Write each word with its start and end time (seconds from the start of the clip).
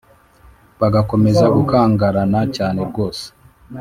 bagakomeza 0.79 1.45
gukangarana 1.55 2.41
cyane 2.55 2.79
rwose 2.89 3.25